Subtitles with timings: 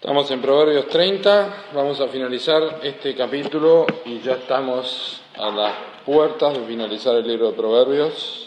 [0.00, 5.74] Estamos en Proverbios 30, vamos a finalizar este capítulo y ya estamos a las
[6.06, 8.46] puertas de finalizar el libro de Proverbios.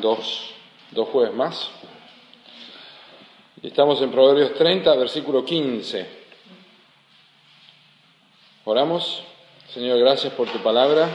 [0.00, 0.50] Dos,
[0.90, 1.70] dos jueves más.
[3.62, 6.06] Estamos en Proverbios 30, versículo 15.
[8.64, 9.22] Oramos.
[9.68, 11.08] Señor, gracias por tu palabra.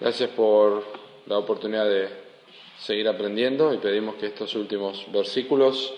[0.00, 0.84] Gracias por
[1.26, 2.08] la oportunidad de
[2.80, 5.94] seguir aprendiendo y pedimos que estos últimos versículos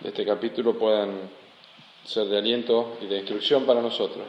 [0.00, 1.30] de este capítulo puedan
[2.04, 4.26] ser de aliento y de instrucción para nosotros.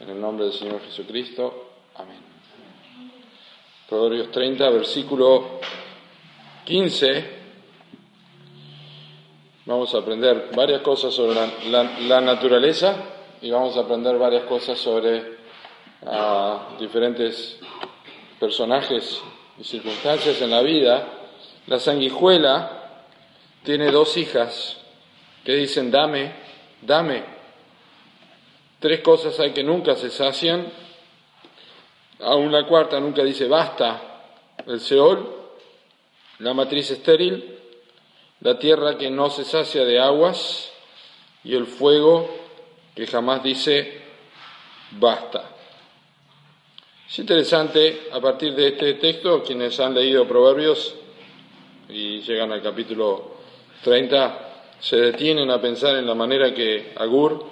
[0.00, 1.72] En el nombre del Señor Jesucristo.
[1.96, 2.18] Amén.
[3.88, 5.60] Proverbios 30, versículo
[6.64, 7.40] 15.
[9.66, 11.38] Vamos a aprender varias cosas sobre
[11.70, 12.96] la, naturaleza
[13.42, 15.36] y vamos a aprender varias cosas sobre
[16.06, 17.60] ah, diferentes
[18.40, 19.20] personajes
[19.58, 21.06] y circunstancias en la vida.
[21.66, 22.79] La sanguijuela
[23.62, 24.78] tiene dos hijas
[25.44, 26.32] que dicen, dame,
[26.82, 27.24] dame.
[28.78, 30.66] Tres cosas hay que nunca se sacian.
[32.20, 34.02] Aún la cuarta nunca dice, basta.
[34.66, 35.28] El Seol,
[36.38, 37.58] la matriz estéril,
[38.40, 40.72] la tierra que no se sacia de aguas
[41.44, 42.28] y el fuego
[42.94, 44.00] que jamás dice,
[44.92, 45.56] basta.
[47.08, 50.94] Es interesante, a partir de este texto, quienes han leído Proverbios
[51.88, 53.39] y llegan al capítulo
[53.82, 54.38] 30
[54.80, 57.44] se detienen a pensar en la manera que Agur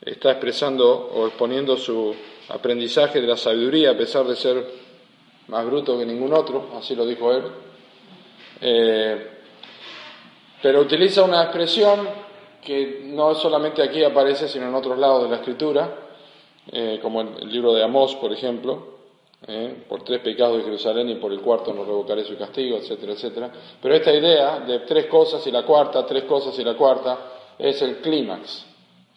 [0.00, 2.14] está expresando o exponiendo su
[2.48, 4.66] aprendizaje de la sabiduría, a pesar de ser
[5.48, 7.42] más bruto que ningún otro, así lo dijo él.
[8.60, 9.30] Eh,
[10.62, 12.08] pero utiliza una expresión
[12.62, 15.94] que no solamente aquí aparece, sino en otros lados de la escritura,
[16.72, 18.93] eh, como el libro de Amós, por ejemplo,
[19.46, 19.84] ¿eh?
[19.88, 23.52] por tres pecados de Jerusalén y por el cuarto no revocaré su castigo, etcétera, etcétera.
[23.80, 27.18] Pero esta idea de tres cosas y la cuarta, tres cosas y la cuarta,
[27.58, 28.66] es el clímax.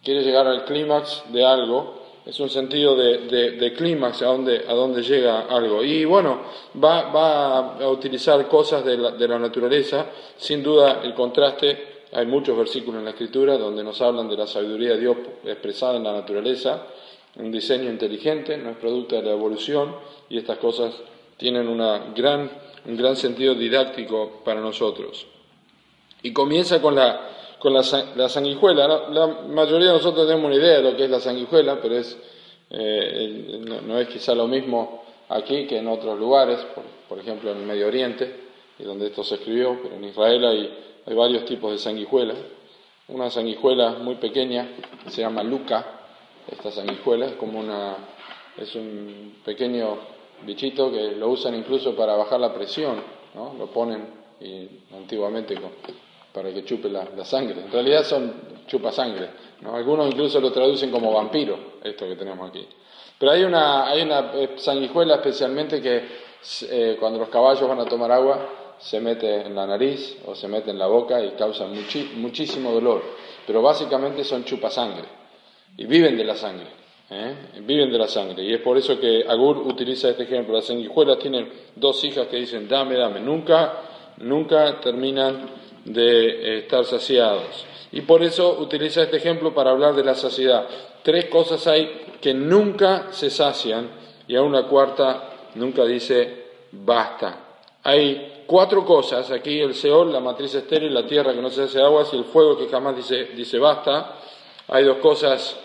[0.03, 5.01] Quiere llegar al clímax de algo, es un sentido de, clímax a donde, a donde
[5.01, 5.83] llega algo.
[5.83, 6.41] Y bueno,
[6.83, 10.07] va, va a utilizar cosas de la, de la naturaleza,
[10.37, 14.47] sin duda el contraste hay muchos versículos en la Escritura donde nos hablan de la
[14.47, 16.87] sabiduría de Dios expresada en la naturaleza,
[17.35, 19.95] un diseño inteligente, no es producto de la evolución
[20.29, 20.93] y estas cosas
[21.37, 22.49] tienen una gran,
[22.85, 25.27] un gran sentido didáctico para nosotros.
[26.23, 27.29] Y comienza con la,
[27.59, 29.09] con la, sanguijuela.
[29.09, 32.17] La, mayoría de nosotros tenemos una idea de lo que es la sanguijuela, pero es,
[32.71, 36.59] eh, no, es quizá lo mismo aquí que en otros lugares,
[37.07, 38.47] por, ejemplo en el Medio Oriente,
[38.79, 42.37] donde esto se escribió, pero en Israel hay, hay varios tipos de sanguijuelas.
[43.09, 44.69] Una sanguijuela muy pequeña
[45.07, 45.96] se llama luca,
[46.51, 47.97] esta sanguijuela, es como una,
[48.57, 49.97] es un pequeño
[50.45, 53.01] bichito que lo usan incluso para bajar la presión,
[53.35, 53.53] ¿no?
[53.57, 54.07] Lo ponen
[54.39, 55.55] y, antiguamente
[56.33, 57.61] para que chupe la, sangre.
[57.61, 58.33] En realidad son
[58.67, 59.29] chupa sangre,
[59.61, 59.75] ¿no?
[59.75, 62.65] Algunos incluso lo traducen como vampiro, esto que tenemos aquí.
[63.19, 66.03] Pero hay una, hay una eh, sanguijuela especialmente que
[66.69, 70.47] eh, cuando los caballos van a tomar agua se mete en la nariz o se
[70.47, 73.01] mete en la boca y causa muchísimo dolor.
[73.47, 75.17] Pero básicamente son chupasangre
[75.75, 76.67] y viven de la sangre,
[77.09, 77.35] ¿eh?
[77.61, 78.43] viven de la sangre.
[78.43, 80.55] Y es por eso que Agur utiliza este ejemplo.
[80.55, 83.81] Las sanguijuelas tienen dos hijas que dicen, dame, dame, nunca,
[84.17, 85.49] nunca terminan
[85.85, 87.65] de eh, estar saciados.
[87.91, 90.67] Y por eso utiliza este ejemplo para hablar de la saciedad.
[91.03, 91.89] Tres cosas hay
[92.21, 93.89] que nunca se sacian
[94.27, 97.43] y a una cuarta nunca dice basta.
[97.83, 101.81] Hay cuatro cosas, aquí el Seol, la matriz estéril, la tierra que no se hace
[101.81, 104.15] aguas y el fuego que jamás dice, dice basta.
[104.69, 105.57] Hay dos cosas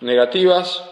[0.00, 0.82] negativas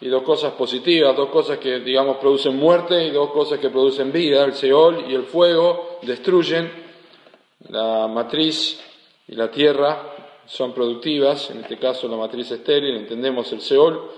[0.00, 4.10] y dos cosas positivas, dos cosas que, digamos, producen muerte y dos cosas que producen
[4.10, 4.44] vida.
[4.44, 6.70] El Seol y el fuego destruyen,
[7.68, 8.82] la matriz
[9.28, 10.12] y la tierra
[10.46, 14.10] son productivas, en este caso la matriz estéril, entendemos el Seol,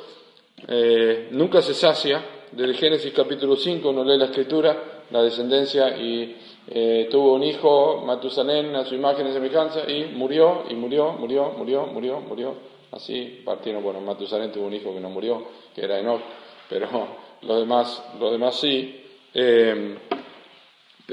[0.68, 6.36] eh, nunca se sacia, desde Génesis capítulo 5 uno lee la escritura, la descendencia y
[6.68, 11.52] eh, tuvo un hijo, Matusalén, a su imagen y semejanza, y murió, y murió, murió,
[11.58, 12.54] murió, murió, murió,
[12.94, 15.44] Así partieron, bueno, Matusalén tuvo un hijo que no murió,
[15.74, 16.20] que era Enoch,
[16.68, 16.88] pero
[17.42, 19.04] los demás, los demás sí.
[19.34, 19.98] Eh,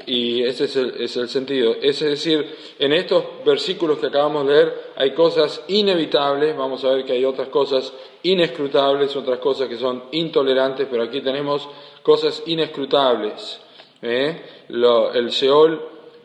[0.05, 1.75] y ese es el, es el, sentido.
[1.81, 7.03] Es decir, en estos versículos que acabamos de leer hay cosas inevitables, vamos a ver
[7.03, 7.91] que hay otras cosas
[8.23, 11.67] inescrutables, otras cosas que son intolerantes, pero aquí tenemos
[12.03, 13.59] cosas inescrutables.
[14.03, 14.41] ¿eh?
[14.69, 15.81] el Seol,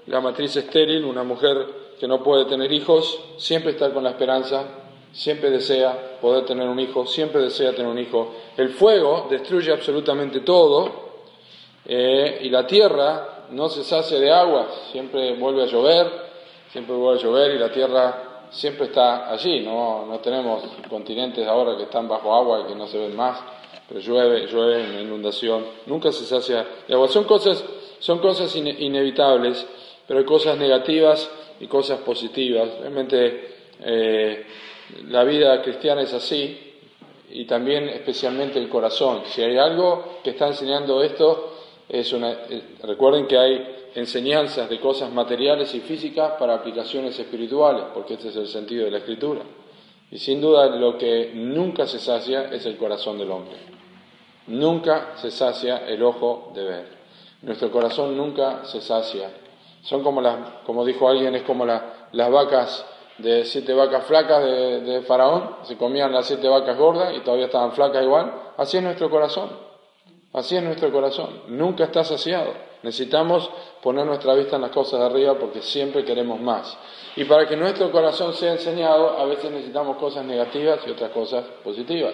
[0.06, 1.66] la matriz estéril, una mujer
[1.98, 4.85] que no puede tener hijos, siempre está con la esperanza
[5.16, 8.34] siempre desea poder tener un hijo, siempre desea tener un hijo.
[8.56, 11.06] El fuego destruye absolutamente todo
[11.86, 16.06] eh, y la tierra no se sacia de agua, siempre vuelve a llover,
[16.70, 21.76] siempre vuelve a llover y la tierra siempre está allí, no, no tenemos continentes ahora
[21.76, 23.38] que están bajo agua y que no se ven más,
[23.88, 27.08] pero llueve, llueve, inundación, nunca se sacia de agua.
[27.08, 27.64] Son cosas,
[28.00, 29.66] son cosas inevitables,
[30.06, 31.30] pero hay cosas negativas
[31.60, 32.68] y cosas positivas.
[32.80, 34.46] Realmente eh,
[35.08, 36.74] la vida cristiana es así
[37.30, 39.22] y también especialmente el corazón.
[39.26, 41.52] Si hay algo que está enseñando esto,
[41.88, 42.36] es una,
[42.82, 48.36] recuerden que hay enseñanzas de cosas materiales y físicas para aplicaciones espirituales, porque este es
[48.36, 49.42] el sentido de la escritura.
[50.10, 53.56] Y sin duda lo que nunca se sacia es el corazón del hombre.
[54.48, 56.88] Nunca se sacia el ojo de ver.
[57.42, 59.30] Nuestro corazón nunca se sacia.
[59.82, 62.84] Son como las, como dijo alguien, es como las vacas
[63.18, 67.46] de siete vacas flacas de, de, Faraón, se comían las siete vacas gordas y todavía
[67.46, 68.32] estaban flacas igual.
[68.56, 69.50] Así es nuestro corazón.
[70.32, 71.42] Así es nuestro corazón.
[71.48, 72.52] Nunca está saciado.
[72.82, 73.50] Necesitamos
[73.82, 76.76] poner nuestra vista en las cosas de arriba porque siempre queremos más.
[77.16, 81.44] Y para que nuestro corazón sea enseñado, a veces necesitamos cosas negativas y otras cosas
[81.64, 82.12] positivas.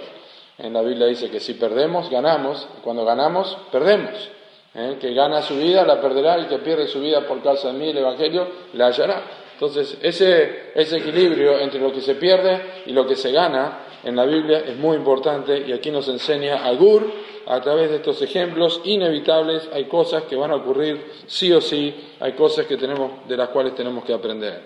[0.59, 4.31] En la Biblia dice que si perdemos, ganamos, y cuando ganamos, perdemos.
[4.75, 4.99] El ¿Eh?
[4.99, 7.89] que gana su vida la perderá, y que pierde su vida por causa de mí,
[7.89, 9.23] el Evangelio, la hallará.
[9.63, 14.17] Entonces, ese, ese equilibrio entre lo que se pierde y lo que se gana en
[14.17, 17.09] la Biblia es muy importante y aquí nos enseña Agur,
[17.47, 21.95] a través de estos ejemplos inevitables, hay cosas que van a ocurrir sí o sí,
[22.19, 24.65] hay cosas que tenemos, de las cuales tenemos que aprender.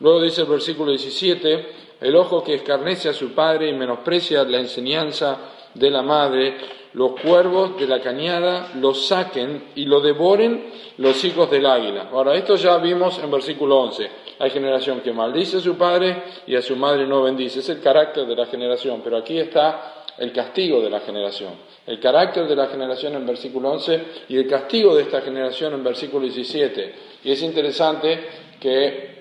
[0.00, 1.66] Luego dice el versículo 17,
[2.00, 5.38] el ojo que escarnece a su padre y menosprecia la enseñanza
[5.72, 6.56] de la madre,
[6.94, 10.68] los cuervos de la cañada lo saquen y lo devoren
[10.98, 12.08] los hijos del águila.
[12.12, 14.21] Ahora, esto ya vimos en versículo 11.
[14.42, 17.60] Hay generación que maldice a su padre y a su madre no bendice.
[17.60, 21.52] Es el carácter de la generación, pero aquí está el castigo de la generación.
[21.86, 25.84] El carácter de la generación en versículo 11 y el castigo de esta generación en
[25.84, 26.94] versículo 17.
[27.22, 28.18] Y es interesante
[28.58, 29.14] que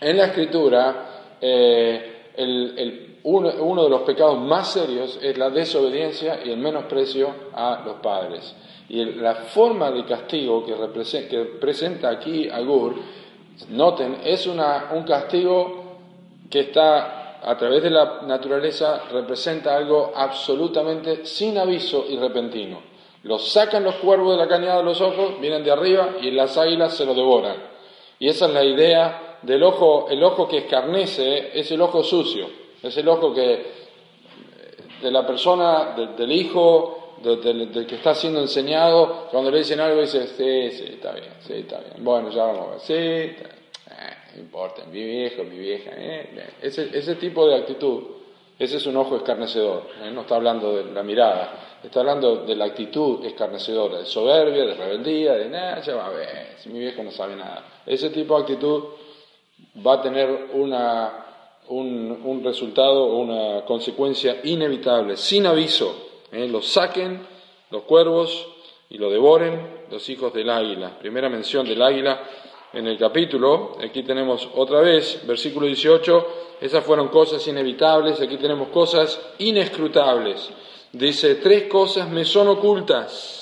[0.00, 2.32] en la escritura eh,
[3.22, 8.52] uno, de los pecados más serios es la desobediencia y el menosprecio a los padres.
[8.88, 10.74] Y la forma de castigo que,
[11.28, 12.96] que presenta aquí Agur,
[13.68, 15.98] noten, es una, un castigo
[16.48, 22.80] que está a través de la naturaleza, representa algo absolutamente sin aviso y repentino.
[23.22, 26.56] Los sacan los cuervos de la cañada de los ojos, vienen de arriba y las
[26.56, 27.56] águilas se lo devoran.
[28.18, 32.46] Y esa es la idea del ojo, el ojo que escarnece es el ojo sucio.
[32.82, 33.80] Es el ojo que
[35.02, 40.26] de la persona, del hijo, del, que está siendo enseñado, cuando le dicen algo dice,
[40.26, 42.04] sí, sí, está bien, sí, está bien.
[42.04, 43.36] Bueno, ya vamos a ver, sí, eh,
[44.34, 45.90] no importa, mi viejo, mi vieja.
[45.94, 48.02] Eh, ese, ese tipo de actitud,
[48.58, 52.56] ese es un ojo escarnecedor, eh, no está hablando de la mirada, está hablando de
[52.56, 56.78] la actitud escarnecedora, de soberbia, de rebeldía, de nada, ya va a ver, si mi
[56.78, 57.64] viejo no sabe nada.
[57.86, 58.84] Ese tipo de actitud
[59.84, 61.26] va a tener una
[61.70, 66.09] un, resultado o una consecuencia inevitable, sin aviso.
[66.32, 66.48] ¿Eh?
[66.48, 67.20] Lo saquen
[67.70, 68.46] los cuervos
[68.88, 70.98] y lo devoren los hijos del águila.
[70.98, 72.22] Primera mención del águila
[72.72, 73.76] en el capítulo.
[73.82, 76.26] Aquí tenemos otra vez, versículo 18,
[76.60, 80.50] esas fueron cosas inevitables, aquí tenemos cosas inescrutables.
[80.92, 83.39] Dice, tres cosas me son ocultas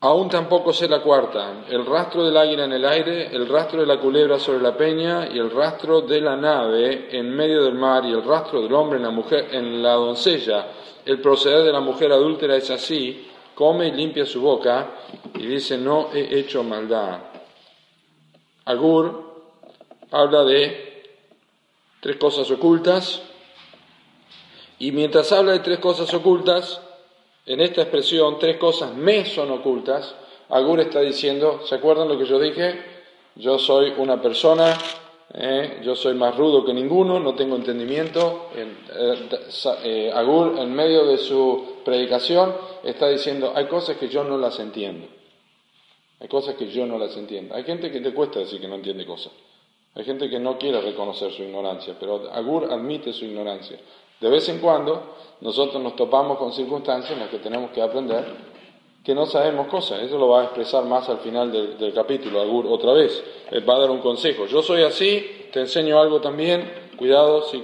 [0.00, 3.86] Aún tampoco sé la cuarta, el rastro del águila en el aire, el rastro de
[3.86, 8.04] la culebra sobre la peña y el rastro de la nave en medio del mar
[8.04, 10.66] y el rastro del hombre en la mujer, en la doncella.
[11.04, 14.90] El proceder de la mujer adúltera es así, come y limpia su boca
[15.34, 17.20] y dice no he hecho maldad.
[18.66, 19.24] Agur
[20.10, 21.16] habla de
[22.00, 23.22] tres cosas ocultas
[24.78, 26.82] y mientras habla de tres cosas ocultas,
[27.46, 30.14] en esta expresión, tres cosas me son ocultas,
[30.48, 32.74] Agur está diciendo, ¿se acuerdan lo que yo dije?
[33.34, 34.76] Yo soy una persona,
[35.34, 38.50] eh, yo soy más rudo que ninguno, no tengo entendimiento.
[38.54, 39.28] Eh,
[39.84, 44.58] eh, Agur, en medio de su predicación, está diciendo, hay cosas que yo no las
[44.60, 45.08] entiendo.
[46.20, 47.54] Hay cosas que yo no las entiendo.
[47.54, 49.32] Hay gente que te cuesta decir que no entiende cosas.
[49.94, 53.78] Hay gente que no quiere reconocer su ignorancia, pero Agur admite su ignorancia.
[54.20, 58.46] De vez en cuando nosotros nos topamos con circunstancias en las que tenemos que aprender
[59.06, 60.02] que no sabemos cosas.
[60.02, 63.22] Eso lo va a expresar más al final del, capítulo, otra vez.
[63.52, 64.46] Él va a dar un consejo.
[64.46, 66.86] Yo soy así, te enseño algo también.
[66.96, 67.62] Cuidado si,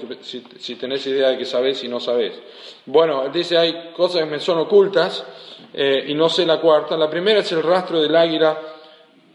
[0.58, 2.40] si, tenés idea de que sabés y no sabés.
[2.86, 5.26] Bueno, él dice, hay cosas que me son ocultas
[5.74, 6.96] eh, y no sé la cuarta.
[6.96, 8.60] La primera es el rastro del águila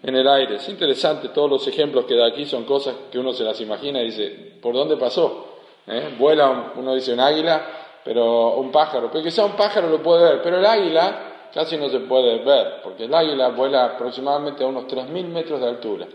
[0.02, 0.56] en el aire.
[0.56, 4.02] Es interesante, todos los ejemplos que da aquí son cosas que uno se las imagina
[4.02, 5.57] y dice, ¿por dónde pasó?
[5.88, 6.16] ¿Eh?
[6.20, 7.66] Vuela, uno dice un águila,
[8.04, 9.10] pero un pájaro.
[9.12, 12.44] Pero que sea un pájaro lo puede ver, pero el águila casi no se puede
[12.44, 16.08] ver, porque el águila vuela aproximadamente a unos 3.000 metros de altura.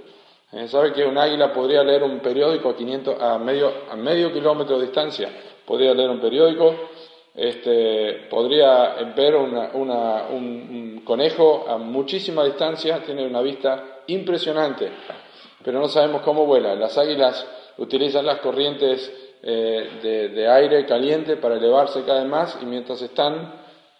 [0.52, 4.32] Eh, ¿Sabe que un águila podría leer un periódico a, 500, a, medio, a medio
[4.32, 5.30] kilómetro de distancia?
[5.64, 6.74] Podría leer un periódico,
[7.34, 14.90] este, podría ver un, conejo a muchísima distancia, tiene una vista impresionante,
[15.64, 16.74] pero no sabemos cómo vuela.
[16.74, 17.46] Las águilas
[17.78, 23.52] utilizan las corrientes eh, de, aire caliente para elevarse cada vez más y mientras están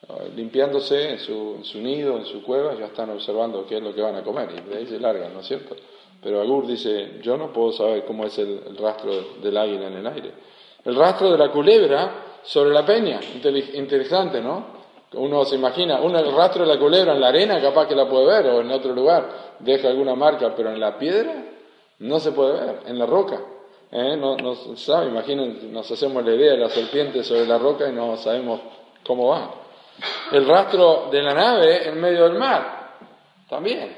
[0.08, 3.82] eh, limpiándose en su, en su, nido, en su cueva, ya están observando qué es
[3.82, 5.74] lo que van a comer y de ahí se largan, ¿no es cierto?
[6.22, 10.06] Pero Agur dice, yo no puedo saber cómo es el, rastro del águila en el
[10.06, 10.30] aire.
[10.84, 13.18] El rastro de la culebra sobre la peña,
[13.74, 14.80] interesante, ¿no?
[15.14, 18.08] Uno se imagina, uno el rastro de la culebra en la arena capaz que la
[18.08, 21.34] puede ver o en otro lugar, deja alguna marca, pero en la piedra
[21.98, 23.40] no se puede ver, en la roca.
[23.92, 24.16] ¿Eh?
[24.16, 28.16] No, no imaginen, nos hacemos la idea de la serpiente sobre la roca y no
[28.16, 28.60] sabemos
[29.06, 29.54] cómo va.
[30.32, 32.96] El rastro de la nave en medio del mar,
[33.48, 33.94] también.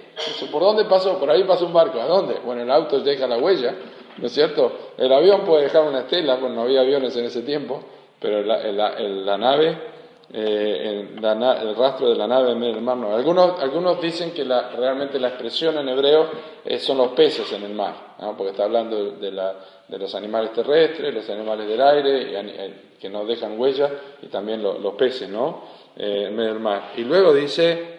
[0.50, 1.18] ¿Por dónde pasó?
[1.18, 2.00] Por ahí pasó un barco.
[2.00, 2.40] ¿A dónde?
[2.44, 3.74] Bueno, el auto deja la huella,
[4.18, 4.72] ¿no es cierto?
[4.98, 7.82] El avión puede dejar una estela, bueno, no había aviones en ese tiempo,
[8.20, 9.93] pero la, nave,
[10.36, 13.14] eh, el, rastro de la nave en del mar no.
[13.14, 16.28] Algunos, algunos dicen que realmente la expresión en hebreo
[16.64, 21.30] eh, son los peces en el mar, porque está hablando de, los animales terrestres, los
[21.30, 25.62] animales del aire, eh, que no dejan huellas, y también los peces, ¿no?
[25.96, 26.94] en medio del mar.
[26.96, 27.98] Y luego dice,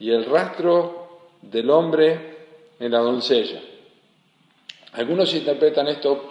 [0.00, 1.08] y el rastro
[1.40, 2.36] del hombre
[2.78, 3.58] en la doncella.
[4.92, 6.24] Algunos interpretan esto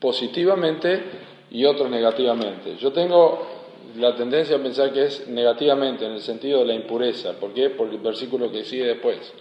[0.00, 1.02] positivamente
[1.50, 2.76] y otros negativamente.
[2.76, 3.65] Yo tengo
[3.96, 7.32] la tendencia a pensar que es negativamente en el sentido de la impureza.
[7.32, 7.70] ¿Por qué?
[7.70, 9.32] Por el versículo que sigue después.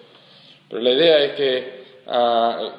[0.70, 2.70] Pero la idea es que ah,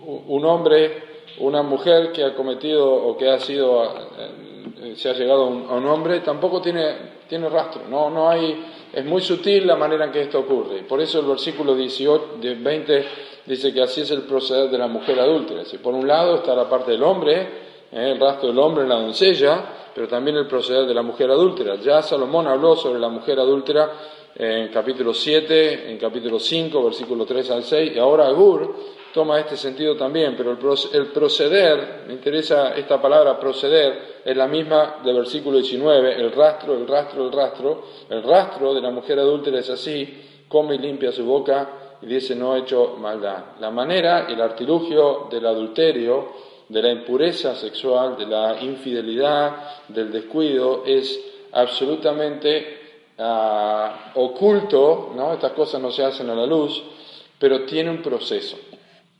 [0.00, 1.02] un hombre,
[1.38, 5.86] una mujer que ha cometido o que ha sido, eh, se ha llegado a un,
[5.86, 6.94] hombre, tampoco tiene,
[7.28, 7.82] tiene rastro.
[7.88, 8.64] No, no hay
[8.96, 10.82] es muy sutil la manera en que esto ocurre.
[10.84, 13.04] Por eso el versículo 18, 20
[13.44, 15.66] dice que así es el proceder de la mujer adúltera.
[15.66, 17.46] Si por un lado está la parte del hombre,
[17.92, 19.64] eh, el rastro del hombre en la doncella,
[19.94, 21.76] pero también el proceder de la mujer adúltera.
[21.76, 23.90] Ya Salomón habló sobre la mujer adúltera
[24.38, 28.74] en capítulo 7, en capítulo 5, versículo 3 al 6, y ahora Agur
[29.14, 34.96] toma este sentido también, pero el, proceder, me interesa esta palabra proceder, es la misma
[35.02, 39.60] del versículo 19, el rastro, el rastro, el rastro, el rastro de la mujer adúltera
[39.60, 43.56] es así, come y limpia su boca y dice no ha hecho maldad.
[43.58, 46.28] La manera, el artilugio del adulterio,
[46.68, 51.18] de la impureza sexual, de la infidelidad, del descuido, es
[51.52, 55.32] absolutamente ah, oculto, ¿no?
[55.32, 56.82] estas cosas no se hacen a la luz,
[57.38, 58.58] pero tiene un proceso.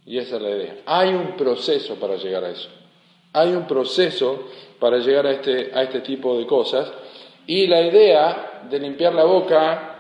[0.05, 0.77] Y esa es la idea.
[0.87, 2.69] Hay un proceso para llegar a eso.
[3.33, 4.49] Hay un proceso
[4.79, 6.91] para llegar a este, a este tipo de cosas.
[7.47, 9.99] Y la idea de limpiar la boca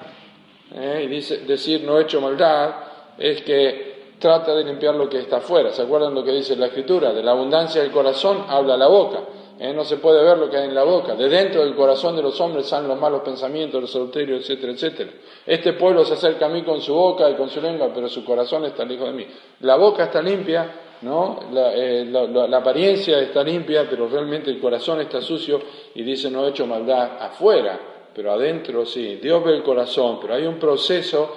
[0.74, 2.74] eh, y decir no he hecho maldad
[3.18, 3.85] es que
[4.18, 5.72] trata de limpiar lo que está afuera.
[5.72, 7.12] ¿Se acuerdan lo que dice la escritura?
[7.12, 9.20] De la abundancia del corazón habla la boca.
[9.58, 11.14] Eh, no se puede ver lo que hay en la boca.
[11.14, 15.10] De dentro del corazón de los hombres salen los malos pensamientos, los adulterios, etcétera, etcétera.
[15.46, 18.22] Este pueblo se acerca a mí con su boca y con su lengua, pero su
[18.22, 19.26] corazón está lejos de mí.
[19.60, 21.40] La boca está limpia, ¿no?
[21.54, 25.60] Eh, la, apariencia está limpia, pero realmente el corazón está sucio
[25.94, 27.80] y dice no he hecho maldad afuera,
[28.14, 29.16] pero adentro sí.
[29.16, 31.34] Dios ve el corazón, pero hay un proceso,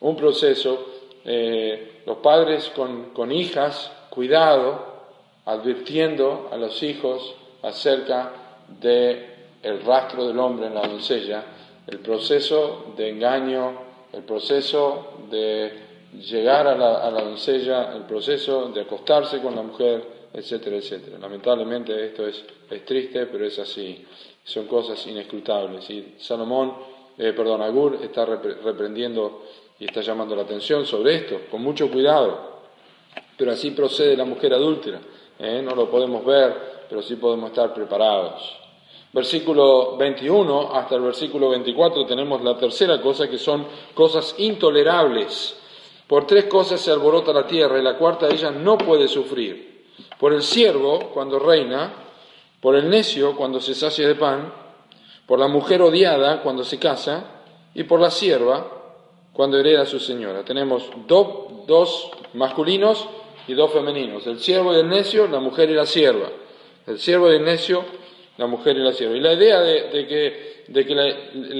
[0.00, 0.91] un proceso.
[1.24, 4.92] Eh, los padres con, con hijas, cuidado,
[5.44, 8.32] advirtiendo a los hijos acerca
[8.80, 9.26] del
[9.62, 11.44] el rastro del hombre en la doncella,
[11.86, 13.72] el proceso de engaño,
[14.12, 15.72] el proceso de
[16.12, 21.18] llegar a la, doncella, el proceso de acostarse con la mujer, etcétera, etcétera.
[21.18, 24.04] Lamentablemente esto es, es triste, pero es así.
[24.44, 25.88] Son cosas inescrutables.
[25.90, 26.74] Y Salomón,
[27.16, 29.44] eh, perdón, Agur está reprendiendo
[29.82, 32.60] y está llamando la atención sobre esto, con mucho cuidado.
[33.36, 35.00] Pero así procede la mujer adúltera.
[35.40, 35.60] ¿eh?
[35.60, 38.54] No lo podemos ver pero sí podemos estar preparados.
[39.12, 45.58] Versículo 21 hasta el versículo 24 tenemos la tercera cosa que son cosas intolerables.
[46.06, 49.86] Por tres cosas se alborota la tierra y la cuarta de ellas no puede sufrir.
[50.16, 51.92] Por el siervo cuando reina,
[52.60, 54.52] por el necio cuando se sacia de pan,
[55.26, 57.42] por la mujer odiada cuando se casa
[57.74, 58.81] y por la sierva
[59.32, 60.44] cuando hereda a su señora.
[60.44, 63.08] Tenemos dos masculinos
[63.46, 66.28] y dos femeninos, el siervo y el necio, la mujer y la sierva
[66.86, 67.84] el siervo y el necio,
[68.36, 69.16] la mujer y la sierva.
[69.16, 71.08] Y la idea de, que, de que la,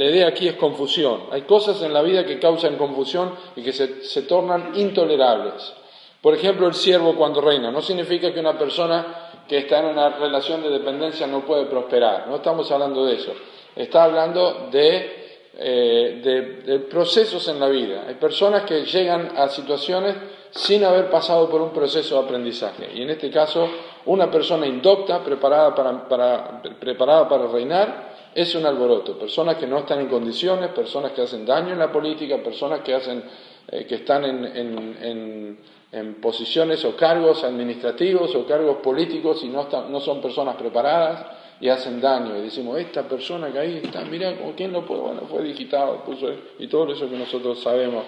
[0.06, 1.24] idea aquí es confusión.
[1.30, 5.72] Hay cosas en la vida que causan confusión y que se, se tornan intolerables.
[6.20, 7.70] Por ejemplo, el siervo cuando reina.
[7.70, 12.28] No significa que una persona que está en una relación de dependencia no puede prosperar.
[12.28, 13.32] No estamos hablando de eso.
[13.74, 15.21] Está hablando de
[15.54, 18.04] eh, de, procesos en la vida.
[18.08, 20.16] Hay personas que llegan a situaciones
[20.50, 22.90] sin haber pasado por un proceso de aprendizaje.
[22.94, 23.68] Y en este caso,
[24.06, 29.18] una persona indocta, preparada para, preparada para reinar, es un alboroto.
[29.18, 32.94] Personas que no están en condiciones, personas que hacen daño en la política, personas que,
[32.94, 33.22] hacen,
[33.68, 35.58] eh, que están en,
[36.20, 41.26] posiciones o cargos administrativos o cargos políticos y no, no son personas preparadas
[41.60, 42.36] y hacen daño.
[42.38, 45.02] Y decimos, esta persona que ahí está, mira, ¿quién lo puso?
[45.02, 46.26] Bueno, fue digitado, puso
[46.58, 48.04] y todo eso que nosotros sabemos,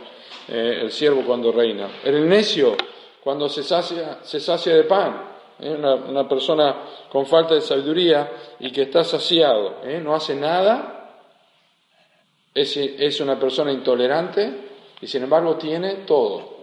[0.49, 1.89] eh, el siervo cuando reina.
[2.05, 2.75] El necio,
[3.23, 5.35] cuando se sacia, se sacia de pan.
[5.61, 5.71] ¿eh?
[5.71, 6.77] Una, persona
[7.13, 10.01] con falta de sabiduría y que está saciado, ¿eh?
[10.03, 11.21] no hace nada,
[12.55, 14.53] es, es una persona intolerante
[15.01, 16.54] y sin embargo tiene todo.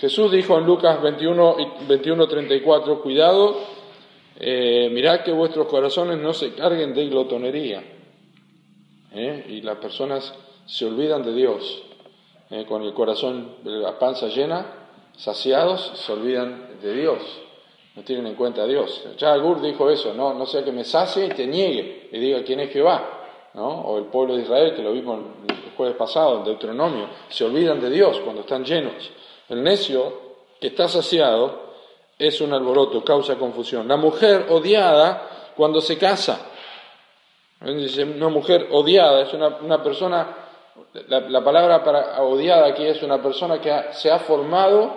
[0.00, 1.56] Jesús dijo en Lucas 21,
[1.88, 3.58] 21 34, cuidado,
[4.38, 7.82] eh, mirad que vuestros corazones no se carguen de glotonería.
[9.12, 10.32] Y las personas
[10.66, 11.82] se olvidan de Dios.
[12.68, 14.66] Con el corazón, la panza llena,
[15.16, 17.20] saciados, se olvidan de Dios
[17.98, 19.04] no tienen en cuenta a Dios.
[19.18, 22.44] Ya Agur dijo eso, no, no sea que me sacie y te niegue y diga
[22.44, 23.24] quién es Jehová,
[23.54, 23.66] ¿no?
[23.66, 27.80] O el pueblo de Israel, que lo vimos el jueves pasado, en Deuteronomio, se olvidan
[27.80, 29.10] de Dios cuando están llenos.
[29.48, 30.12] El necio
[30.60, 31.68] que está saciado
[32.18, 33.86] es un alboroto, causa confusión.
[33.86, 36.46] La mujer odiada cuando se casa.
[37.60, 40.36] Una mujer odiada es una, persona,
[41.08, 44.96] la, palabra para odiada aquí es una persona que se ha formado,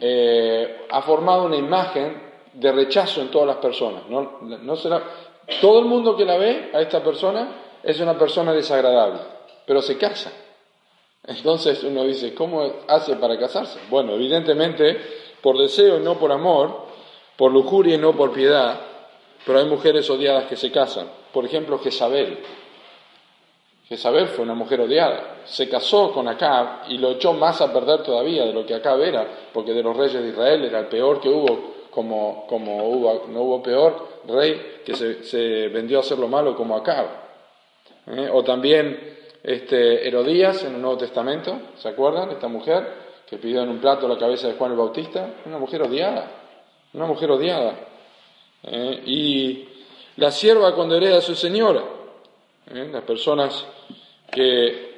[0.00, 2.22] eh, ha formado una imagen
[2.52, 4.02] de rechazo en todas las personas.
[4.08, 5.02] No, no será,
[5.60, 9.20] todo el mundo que la ve a esta persona es una persona desagradable,
[9.66, 10.32] pero se casa.
[11.26, 13.80] Entonces uno dice, ¿cómo hace para casarse?
[13.90, 14.96] Bueno, evidentemente
[15.42, 16.86] por deseo y no por amor,
[17.36, 18.80] por lujuria y no por piedad,
[19.44, 21.08] pero hay mujeres odiadas que se casan.
[21.32, 22.38] Por ejemplo, Jezabel.
[23.88, 25.42] Jezabel fue una mujer odiada.
[25.44, 29.00] Se casó con Acab y lo echó más a perder todavía de lo que Acab
[29.00, 33.40] era, porque de los reyes de Israel era el peor que hubo como, hubo, no
[33.42, 37.06] hubo peor rey que se, vendió a hacer lo malo como Acab.
[38.08, 38.28] ¿Eh?
[38.32, 39.15] O también
[39.46, 42.32] este, Herodías en el Nuevo Testamento, ¿se acuerdan?
[42.32, 42.84] Esta mujer
[43.24, 46.28] que pidió en un plato la cabeza de Juan el Bautista, una mujer odiada,
[46.92, 47.74] una mujer odiada.
[48.64, 49.02] ¿Eh?
[49.06, 49.68] Y
[50.16, 51.84] la sierva cuando hereda a su señora,
[52.74, 52.88] ¿eh?
[52.92, 53.64] las personas
[54.32, 54.96] que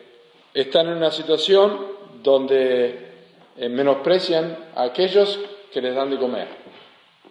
[0.54, 1.87] están en una situación
[2.22, 3.06] donde
[3.68, 5.38] menosprecian a aquellos
[5.70, 6.48] que les dan de comer.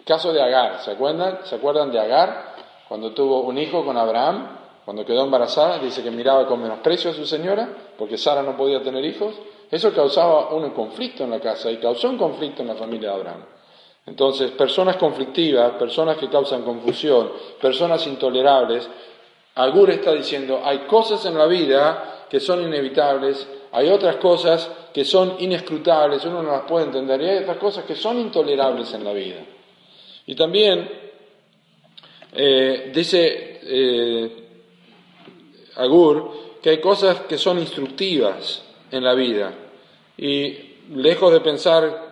[0.05, 1.39] Caso de Agar, ¿se acuerdan?
[1.45, 2.55] ¿Se acuerdan de Agar?
[2.87, 7.13] Cuando tuvo un hijo con Abraham, cuando quedó embarazada, dice que miraba con menosprecio a
[7.13, 9.35] su señora, porque Sara no podía tener hijos.
[9.69, 13.15] Eso causaba un conflicto en la casa y causó un conflicto en la familia de
[13.15, 13.43] Abraham.
[14.05, 18.89] Entonces, personas conflictivas, personas que causan confusión, personas intolerables,
[19.55, 25.03] Agur está diciendo, hay cosas en la vida que son inevitables, hay otras cosas que
[25.03, 29.03] son inescrutables, uno no las puede entender, y hay otras cosas que son intolerables en
[29.03, 29.41] la vida.
[30.27, 30.89] Y también
[32.31, 34.46] eh, dice eh,
[35.77, 39.53] Agur que hay cosas que son instructivas en la vida
[40.17, 42.07] y lejos de pensar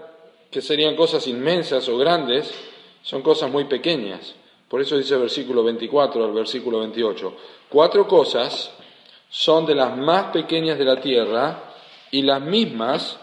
[0.52, 2.54] que serían cosas inmensas o grandes,
[3.02, 4.36] son cosas muy pequeñas.
[4.70, 7.36] Por eso dice el versículo 24 al versículo 28,
[7.70, 8.72] cuatro cosas
[9.30, 11.74] son de las más pequeñas de la tierra
[12.12, 13.20] y las mismas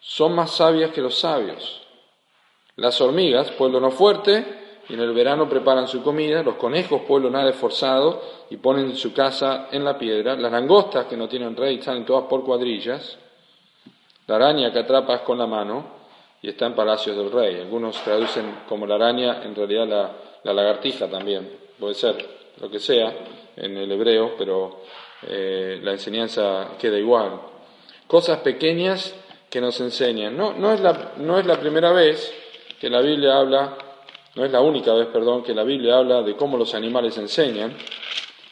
[0.00, 1.82] son más sabias que los sabios.
[2.76, 7.30] Las hormigas, pueblo no fuerte, y en el verano preparan su comida, los conejos, pueblo
[7.30, 11.78] nada esforzado, y ponen su casa en la piedra, las langostas que no tienen rey
[11.78, 13.18] están todas por cuadrillas,
[14.26, 15.96] la araña que atrapas con la mano
[16.42, 17.56] y está en palacios del rey.
[17.56, 19.86] Algunos traducen como la araña, en realidad
[20.44, 22.16] la, lagartija también, puede ser
[22.60, 23.12] lo que sea
[23.56, 24.82] en el hebreo, pero
[25.26, 27.40] eh, la enseñanza queda igual.
[28.06, 29.14] Cosas pequeñas
[29.50, 30.36] que nos enseñan.
[30.36, 32.32] No, no, es, la, no es la primera vez
[32.80, 33.76] que la Biblia habla,
[34.36, 37.74] no es la única vez, perdón, que la Biblia habla de cómo los animales enseñan,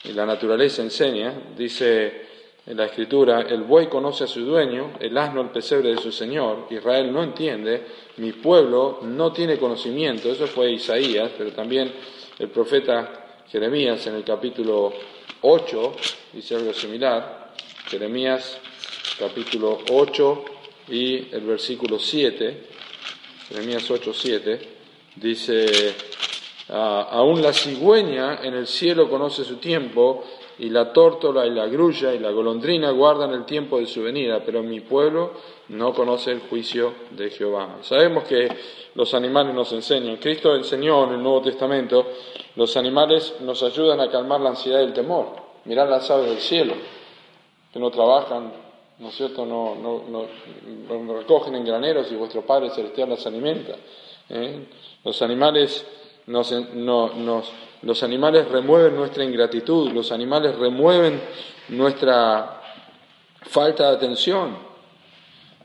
[0.03, 2.25] y la naturaleza enseña, dice
[2.67, 6.11] en la escritura, el buey conoce a su dueño, el asno el pesebre de su
[6.11, 7.83] señor, Israel no entiende,
[8.17, 11.93] mi pueblo no tiene conocimiento, eso fue Isaías, pero también
[12.39, 14.93] el profeta Jeremías en el capítulo
[15.43, 15.93] 8
[16.33, 17.53] dice algo similar,
[17.89, 18.59] Jeremías
[19.19, 20.45] capítulo 8
[20.89, 22.63] y el versículo 7,
[23.49, 24.74] Jeremías 8:7,
[25.17, 25.95] dice,
[26.71, 30.25] ah, aún la cigüeña en el cielo conoce su tiempo,
[30.59, 34.43] y la tórtola y la grulla y la golondrina guardan el tiempo de su venida,
[34.45, 35.33] pero mi pueblo
[35.69, 37.79] no conoce el juicio de Jehová.
[37.83, 38.49] Sabemos que
[38.95, 40.17] los animales nos enseñan.
[40.19, 42.07] Cristo enseñó en el Nuevo Testamento,
[42.57, 45.27] los animales nos ayudan a calmar la ansiedad y el temor.
[45.65, 46.75] Mirad las aves del cielo.
[47.73, 48.53] que no trabajan,
[49.01, 53.75] ¿no cierto?, no, no, recogen en graneros y vuestro Padre Celestial las alimenta.
[54.29, 54.67] ¿Eh?
[55.05, 55.87] Los animales
[56.27, 56.53] nos,
[57.83, 61.21] los animales remueven nuestra ingratitud, los animales remueven
[61.69, 62.63] nuestra
[63.43, 64.75] falta de atención.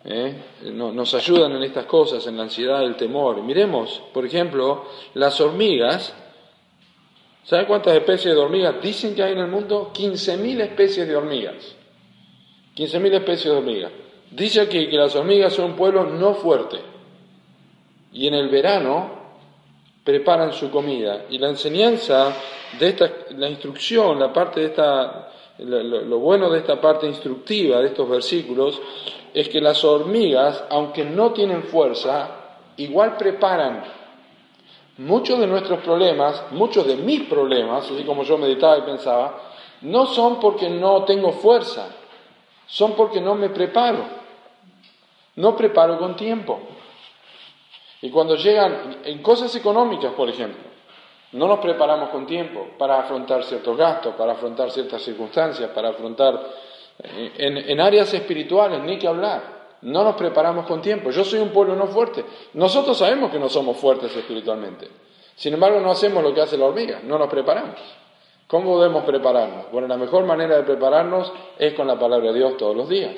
[0.05, 0.33] ¿eh?
[0.73, 3.41] nos ayudan en estas cosas, en la ansiedad, el temor.
[3.41, 6.13] Miremos, por ejemplo, las hormigas.
[7.43, 9.91] ¿Saben cuántas especies de hormigas dicen que hay en el mundo?
[9.93, 11.75] 15.000 especies de hormigas.
[12.75, 13.91] 15.000 especies de hormigas.
[14.31, 16.79] Dice aquí que las hormigas son un pueblo no fuerte.
[18.11, 19.19] Y en el verano
[20.03, 21.25] preparan su comida.
[21.29, 22.33] Y la enseñanza
[22.79, 27.87] de esta, la instrucción, la parte de esta, lo, bueno de esta parte instructiva de
[27.87, 28.81] estos versículos
[29.33, 32.29] es que las hormigas, aunque no tienen fuerza,
[32.77, 33.83] igual preparan.
[34.97, 39.41] Muchos de nuestros problemas, muchos de mis problemas, así como yo meditaba y pensaba,
[39.81, 41.87] no son porque no tengo fuerza,
[42.65, 44.19] son porque no me preparo.
[45.35, 46.59] No preparo con tiempo.
[48.01, 50.63] Y cuando llegan en cosas económicas, por ejemplo,
[51.33, 56.41] no nos preparamos con tiempo para afrontar ciertos gastos, para afrontar ciertas circunstancias, para afrontar
[57.03, 59.59] eh, en, áreas espirituales, ni que hablar.
[59.81, 61.11] No nos preparamos con tiempo.
[61.11, 62.25] Yo soy un pueblo no fuerte.
[62.53, 64.87] Nosotros sabemos que no somos fuertes espiritualmente.
[65.35, 67.79] Sin embargo, no hacemos lo que hace la hormiga, no nos preparamos.
[68.47, 69.71] ¿Cómo debemos prepararnos?
[69.71, 73.15] Bueno, la mejor manera de prepararnos es con la palabra de Dios todos los días.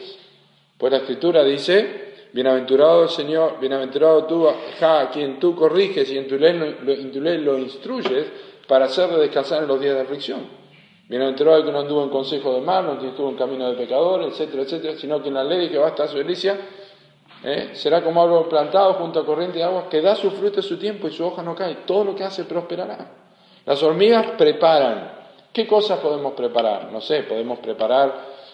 [0.77, 6.37] Pues la escritura dice, Bienaventurado Señor, bienaventurado tú, a quien tú corriges y en tu,
[6.37, 8.27] ley, lo instruyes
[8.67, 10.61] para hacerle descansar en los días de aflicción.
[11.09, 14.27] Bienaventurado el que no anduvo en consejo de malos, ni estuvo en camino de pecadores,
[14.27, 16.57] etcétera, etcétera, sino que en la ley va a estar su delicia
[17.43, 17.71] ¿eh?
[17.73, 20.77] será como árbol plantado junto a corriente de agua que da su fruto a su
[20.77, 21.75] tiempo y su hoja no cae.
[21.85, 23.11] Todo lo que hace prosperará.
[23.65, 25.19] Las hormigas preparan.
[25.51, 26.91] ¿Qué cosas podemos preparar?
[26.91, 28.13] No sé, podemos preparar,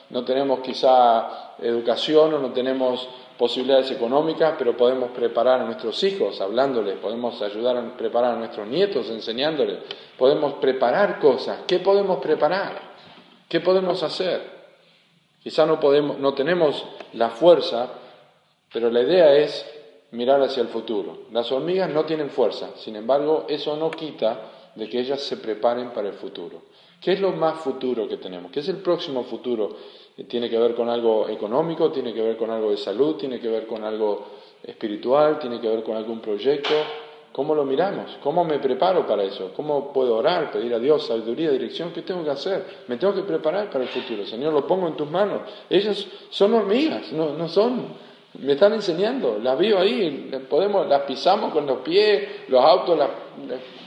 [0.09, 6.41] no tenemos quizá educación o no tenemos posibilidades económicas, pero podemos preparar a nuestros hijos
[6.41, 9.79] hablándoles, podemos ayudar a preparar a nuestros nietos enseñándoles,
[10.17, 11.59] podemos preparar cosas.
[11.67, 12.81] ¿Qué podemos preparar?
[13.47, 14.57] ¿Qué podemos hacer?
[15.43, 17.89] Quizá no, podemos, no tenemos la fuerza,
[18.73, 19.65] pero la idea es
[20.11, 21.19] mirar hacia el futuro.
[21.31, 24.39] Las hormigas no tienen fuerza, sin embargo, eso no quita
[24.75, 26.61] de que ellas se preparen para el futuro.
[27.01, 28.51] ¿Qué es lo más futuro que tenemos?
[28.51, 29.75] ¿Qué es el próximo futuro
[30.25, 33.49] tiene que ver con algo económico, tiene que ver con algo de salud, tiene que
[33.49, 34.25] ver con algo
[34.63, 36.73] espiritual, tiene que ver con algún proyecto.
[37.31, 38.17] ¿Cómo lo miramos?
[38.23, 39.51] ¿Cómo me preparo para eso?
[39.55, 41.91] ¿Cómo puedo orar, pedir a Dios sabiduría, dirección?
[41.93, 42.65] ¿Qué tengo que hacer?
[42.87, 44.25] Me tengo que preparar para el futuro.
[44.25, 45.41] Señor, lo pongo en tus manos.
[45.69, 47.89] Ellas son hormigas, no, no son,
[48.39, 49.37] me están enseñando.
[49.37, 53.09] Las veo ahí, podemos, las pisamos con los pies, los autos las,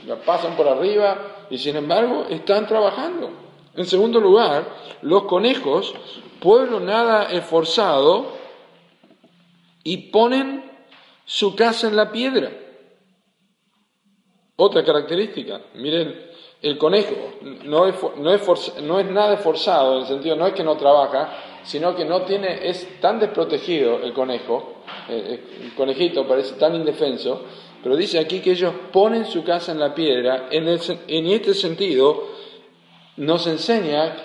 [0.07, 3.29] las pasan por arriba y sin embargo están trabajando.
[3.75, 4.67] En segundo lugar,
[5.01, 5.93] los conejos,
[6.39, 8.39] pueblo nada esforzado,
[9.83, 10.63] y ponen
[11.25, 12.51] su casa en la piedra.
[14.55, 17.15] Otra característica, miren, el conejo
[17.63, 20.77] no es, no es, no es nada esforzado, en el sentido no es que no
[20.77, 21.33] trabaja,
[21.63, 27.43] sino que no tiene, es tan desprotegido el conejo, el conejito parece tan indefenso,
[27.83, 32.29] pero dice aquí que ellos ponen su casa en la piedra, en, este sentido,
[33.17, 34.15] nos enseña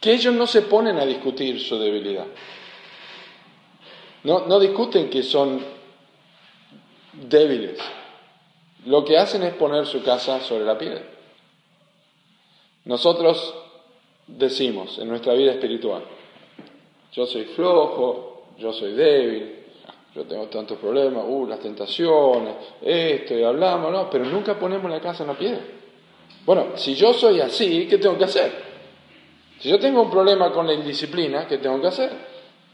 [0.00, 2.26] que ellos no se ponen a discutir su debilidad.
[4.24, 5.62] No, no discuten que son
[7.12, 7.78] débiles.
[8.86, 11.02] Lo que hacen es poner su casa sobre la piedra.
[12.84, 13.54] Nosotros
[14.26, 16.02] decimos en nuestra vida espiritual,
[17.12, 19.61] yo soy flojo, yo soy débil,
[20.14, 24.10] yo tengo tantos problemas, uh, las tentaciones, esto, y hablamos, ¿no?
[24.10, 25.60] Pero nunca ponemos la casa en la piedra.
[26.44, 28.52] Bueno, si yo soy así, ¿qué tengo que hacer?
[29.58, 32.10] Si yo tengo un problema con la indisciplina, ¿qué tengo que hacer?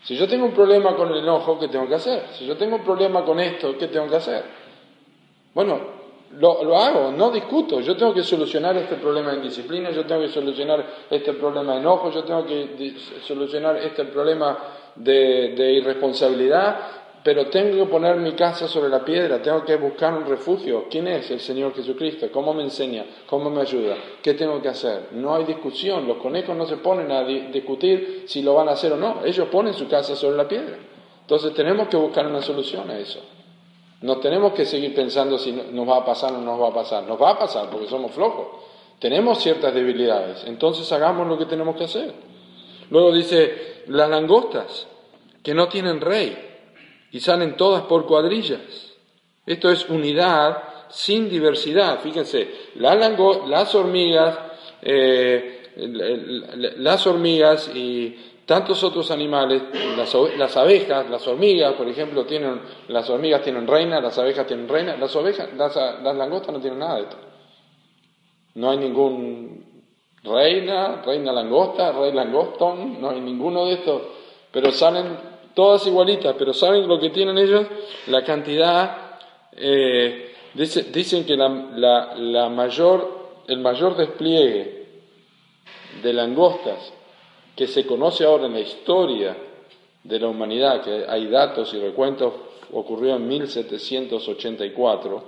[0.02, 2.28] Si yo tengo un problema con el enojo, ¿qué tengo que hacer?
[2.32, 4.42] Si yo tengo un problema con esto, ¿qué tengo que hacer?
[5.54, 5.78] Bueno,
[6.32, 7.80] lo, lo, hago, no discuto.
[7.80, 11.80] Yo tengo que solucionar este problema de indisciplina, yo tengo que solucionar este problema de
[11.80, 12.94] enojo, yo tengo que
[13.26, 14.58] solucionar este problema
[14.96, 20.14] de, de irresponsabilidad, pero tengo que poner mi casa sobre la piedra, tengo que buscar
[20.14, 20.86] un refugio.
[20.90, 22.28] ¿Quién es el Señor Jesucristo?
[22.32, 23.04] ¿Cómo me enseña?
[23.26, 23.96] ¿Cómo me ayuda?
[24.22, 25.08] ¿Qué tengo que hacer?
[25.12, 28.92] No hay discusión, los conejos no se ponen a discutir si lo van a hacer
[28.92, 30.76] o no, ellos ponen su casa sobre la piedra.
[31.20, 33.20] Entonces tenemos que buscar una solución a eso.
[34.00, 36.74] No tenemos que seguir pensando si nos va a pasar o no nos va a
[36.74, 37.04] pasar.
[37.04, 38.46] Nos va a pasar porque somos flojos.
[39.00, 42.12] Tenemos ciertas debilidades, entonces hagamos lo que tenemos que hacer.
[42.90, 44.88] Luego dice, las langostas,
[45.42, 46.47] que no tienen rey
[47.10, 48.60] y salen todas por cuadrillas.
[49.46, 52.00] Esto es unidad sin diversidad.
[52.00, 52.96] Fíjense, las,
[53.48, 54.38] las hormigas,
[54.82, 59.62] eh, las hormigas y tantos otros animales,
[59.96, 64.96] las, abejas, las hormigas, por ejemplo, tienen, las hormigas tienen reina, las abejas tienen reina,
[64.96, 67.16] las, ovejas, las, las langostas no tienen nada de esto.
[68.54, 69.82] No hay ningún
[70.22, 74.02] reina, reina langosta, rey langostón, no hay ninguno de estos,
[74.50, 77.66] pero salen todas igualitas, pero ¿saben lo que tienen ellos?
[78.06, 79.18] La cantidad,
[79.56, 84.86] eh, dicen que la, mayor, el mayor despliegue
[86.00, 86.92] de langostas
[87.56, 89.36] que se conoce ahora en la historia
[90.04, 92.34] de la humanidad, que hay datos y recuentos,
[92.72, 95.24] ocurrió en 1784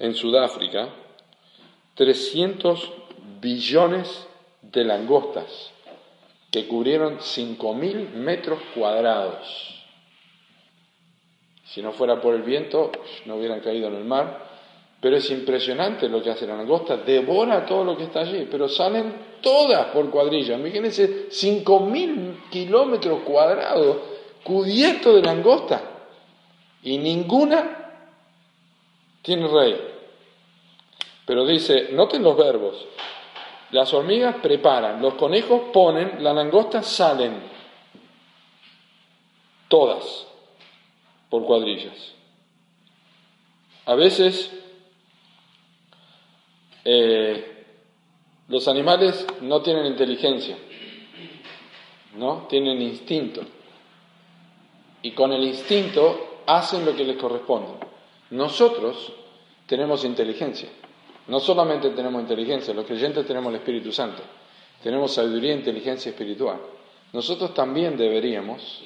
[0.00, 0.88] en Sudáfrica,
[1.94, 2.90] 300
[3.40, 4.26] billones
[4.62, 5.73] de langostas
[6.54, 9.74] que cubrieron 5.000 metros cuadrados.
[11.64, 12.92] Si no fuera por el viento,
[13.24, 14.50] no hubieran caído en el mar.
[15.00, 18.68] Pero es impresionante lo que hace la langosta, devora todo lo que está allí, pero
[18.68, 19.12] salen
[19.42, 20.56] todas por cuadrilla.
[20.56, 23.96] Imagínense 5.000 kilómetros cuadrados
[24.44, 25.82] cubiertos de langosta
[26.84, 28.04] y ninguna
[29.22, 29.76] tiene rey.
[31.26, 32.86] Pero dice, noten los verbos,
[33.74, 37.42] las hormigas preparan, los conejos ponen, las langostas salen.
[39.66, 40.28] Todas
[41.28, 42.14] por cuadrillas.
[43.86, 44.52] A veces
[46.84, 47.64] eh,
[48.46, 50.56] los animales no tienen inteligencia,
[52.14, 52.46] ¿no?
[52.48, 53.40] Tienen instinto.
[55.02, 57.72] Y con el instinto hacen lo que les corresponde.
[58.30, 59.12] Nosotros
[59.66, 60.68] tenemos inteligencia.
[61.26, 64.22] No solamente tenemos inteligencia, los creyentes tenemos el Espíritu Santo,
[64.82, 66.58] tenemos sabiduría inteligencia espiritual.
[67.12, 68.82] Nosotros también deberíamos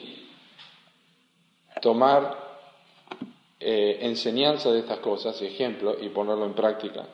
[1.81, 2.49] tomar
[3.59, 7.07] eh, enseñanza de estas cosas, ejemplo, y ponerlo en práctica.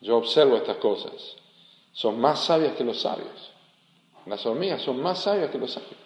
[0.00, 1.36] Yo observo estas cosas.
[1.92, 3.52] Son más sabias que los sabios.
[4.26, 5.96] Las hormigas son más sabias que los sabios.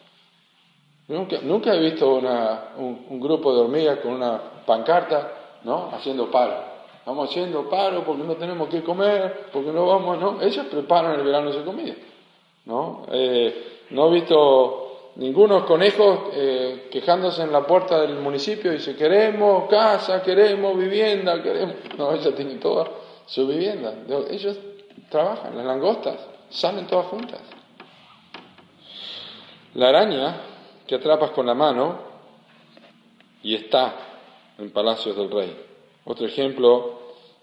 [1.09, 5.91] Nunca, he visto un, un, grupo de hormigas con una pancarta, ¿no?
[5.93, 6.72] Haciendo palo.
[7.03, 10.41] Estamos haciendo paro porque no tenemos que comer, porque no vamos, ¿no?
[10.41, 11.95] Ellos preparan el verano su comida,
[12.67, 13.07] ¿no?
[13.11, 18.95] Eh, no he visto ningunos conejos eh, quejándose en la puerta del municipio y dice,
[18.95, 21.75] queremos casa, queremos vivienda, queremos...
[21.99, 22.89] No, ellos tienen toda
[23.27, 23.95] su vivienda.
[24.31, 24.57] Ellos
[25.11, 27.41] trabajan, las langostas, salen todas juntas.
[29.75, 30.37] La araña
[30.87, 31.99] que atrapas con la mano
[33.43, 33.93] y está
[34.57, 35.72] en palacios del rey.
[36.05, 37.01] Otro ejemplo,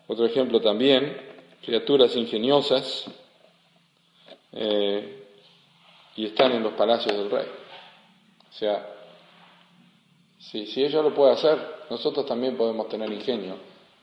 [0.08, 1.17] otro ejemplo también,
[1.63, 3.06] criaturas ingeniosas
[4.52, 5.24] eh,
[6.15, 7.45] y están en los palacios del rey.
[8.50, 8.95] O sea,
[10.39, 11.58] si, si ella lo puede hacer,
[11.89, 13.56] nosotros también podemos tener ingenio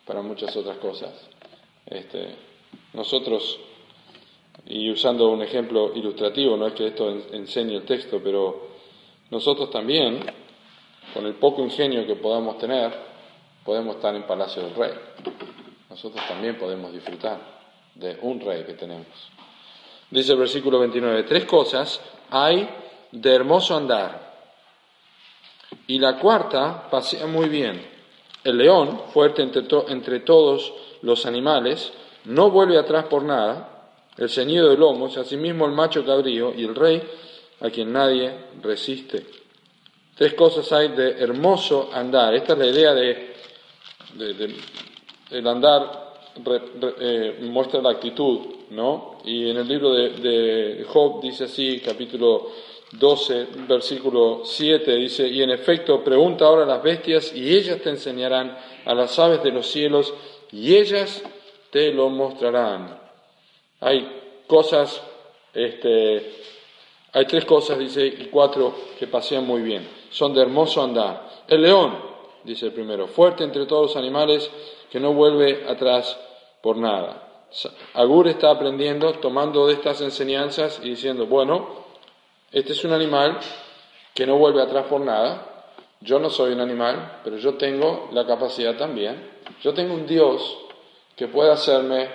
[0.07, 1.13] para muchas otras cosas.
[1.85, 2.35] Este,
[2.95, 3.59] nosotros,
[4.67, 8.69] y usando un ejemplo ilustrativo, no es que esto enseñe el texto, pero
[9.31, 10.25] nosotros también,
[11.13, 13.16] con el poco ingenio que podamos tener,
[13.67, 14.93] podemos estar en palacio del rey.
[15.91, 17.39] Nosotros también podemos disfrutar
[17.97, 19.07] de un rey que tenemos.
[20.09, 22.01] Dice el versículo 29, tres cosas
[22.31, 22.69] hay
[23.11, 24.35] de hermoso andar.
[25.89, 27.85] Y la cuarta pasea muy bien.
[28.45, 31.93] El león, fuerte entre, entre todos los animales,
[32.27, 33.91] no vuelve atrás por nada.
[34.17, 37.03] El ceñido de lomos, asimismo el macho cabrío y el rey
[37.61, 39.27] a quien nadie resiste.
[40.17, 42.35] Tres cosas hay de hermoso andar.
[42.35, 43.37] Esta es la idea de
[45.31, 46.07] el andar
[47.01, 49.19] eh, muestra la actitud, ¿no?
[49.25, 52.51] Y en el libro de, Job dice así, capítulo
[52.93, 57.91] 12, versículo 7, dice, y en efecto pregunta ahora a las bestias y ellas te
[57.91, 60.13] enseñarán a las aves de los cielos
[60.53, 61.23] y ellas
[61.71, 62.99] te lo mostrarán.
[63.81, 65.03] Hay cosas,
[65.55, 66.35] este,
[67.13, 69.89] hay tres cosas, dice, y cuatro que pasean muy bien.
[70.11, 71.45] Son de hermoso andar.
[71.49, 72.16] El león,
[72.47, 74.51] dice el primero, fuerte entre todos los animales
[74.91, 76.19] que no vuelve atrás
[76.63, 77.23] por nada.
[77.95, 81.85] Agur está aprendiendo, tomando de estas enseñanzas y diciendo, bueno,
[82.53, 83.39] este es un animal
[84.15, 85.75] que no vuelve atrás por nada.
[86.01, 89.31] Yo no soy un animal, pero yo tengo la capacidad también.
[89.63, 90.59] Yo tengo un Dios
[91.17, 92.09] que puede hacerme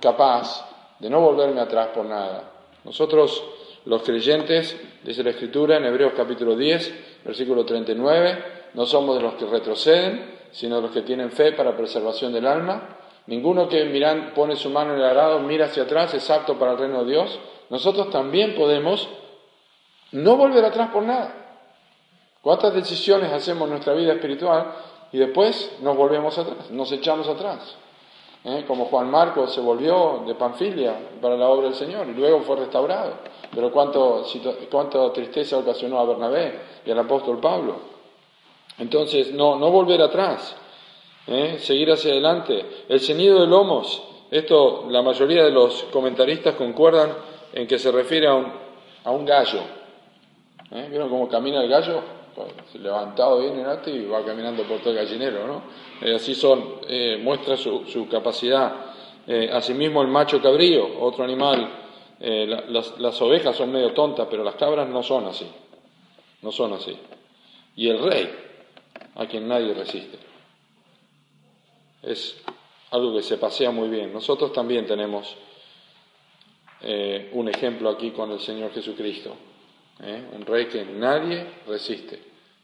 [0.00, 2.50] capaz de no volverme atrás por nada.
[2.84, 3.42] Nosotros,
[3.84, 9.34] los creyentes, dice la Escritura en Hebreos capítulo 10, versículo 39, no somos de los
[9.34, 12.98] que retroceden, sino de los que tienen fe para preservación del alma.
[13.26, 16.72] Ninguno que miran, pone su mano en el arado, mira hacia atrás, es apto para
[16.72, 17.38] el reino de Dios.
[17.70, 19.08] Nosotros también podemos
[20.12, 21.34] no volver atrás por nada.
[22.42, 24.72] ¿Cuántas decisiones hacemos en nuestra vida espiritual
[25.12, 27.76] y después nos volvemos atrás, nos echamos atrás?
[28.44, 28.64] ¿eh?
[28.66, 32.56] como Juan Marcos se volvió de Panfilia para la obra del Señor y luego fue
[32.56, 33.14] restaurado.
[33.54, 34.24] Pero cuánto,
[34.70, 37.91] cuánto tristeza ocasionó a Bernabé y al apóstol Pablo.
[38.82, 40.56] Entonces, no, no volver atrás,
[41.28, 41.58] ¿eh?
[41.60, 42.84] seguir hacia adelante.
[42.88, 47.12] El ceñido de lomos, esto la mayoría de los comentaristas concuerdan
[47.52, 48.52] en que se refiere a un,
[49.04, 49.60] a un gallo.
[50.72, 50.88] ¿Eh?
[50.90, 52.02] ¿Vieron cómo camina el gallo?
[52.74, 55.62] levantado bien en alto y va caminando por todo el gallinero, ¿no?
[56.00, 56.80] Eh, así son,
[57.22, 58.72] muestra su, capacidad.
[59.28, 61.70] Eh, asimismo el macho cabrío, otro animal,
[62.18, 65.46] las, las, ovejas son medio tontas, pero las cabras no son así,
[66.40, 66.96] no son así.
[67.76, 68.41] Y el rey,
[69.14, 70.18] a quien nadie resiste.
[72.02, 72.42] Es
[72.90, 74.12] algo que se pasea muy bien.
[74.12, 75.36] Nosotros también tenemos
[77.32, 79.36] un ejemplo aquí con el Señor Jesucristo.
[80.02, 80.24] ¿eh?
[80.32, 82.18] un rey que nadie resiste.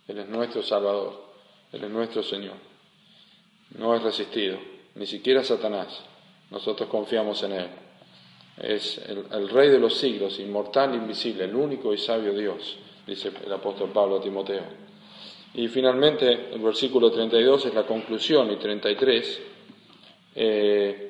[0.07, 1.23] Él es nuestro Salvador,
[1.73, 2.55] Él es nuestro Señor.
[3.77, 4.59] No es resistido,
[4.95, 6.03] ni siquiera Satanás.
[6.51, 7.69] Nosotros confiamos en Él.
[8.57, 13.53] Es el, Rey de los siglos, inmortal, invisible, el único y sabio Dios, dice el
[13.53, 14.88] apóstol Pablo a Timoteo.
[15.55, 19.41] Y finalmente el versículo 32 es la conclusión y 33.
[20.35, 21.05] Eh,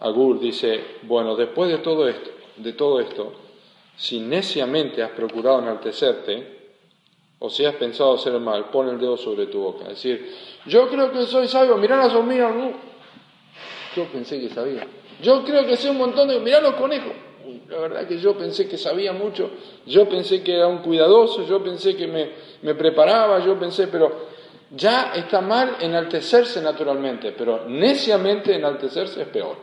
[0.00, 3.32] Agur dice, bueno, después de todo esto, de todo esto,
[3.96, 6.54] si neciamente has procurado enaltecerte,
[7.38, 9.84] o si has pensado hacer mal, pon el dedo sobre tu boca.
[9.84, 10.34] Es decir,
[10.66, 12.54] yo creo que soy sabio, mirá las hormigas.
[13.94, 14.86] Yo pensé que sabía.
[15.20, 16.40] Yo creo que sé un montón de...
[16.40, 17.12] Mirá los conejos.
[17.68, 19.50] La verdad que yo pensé que sabía mucho,
[19.86, 24.28] yo pensé que era un cuidadoso, yo pensé que me, preparaba, yo pensé, pero
[24.70, 29.56] ya está mal enaltecerse naturalmente, pero neciamente enaltecerse es peor.